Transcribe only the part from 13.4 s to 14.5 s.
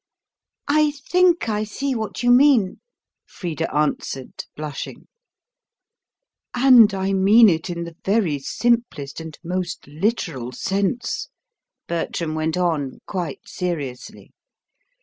seriously.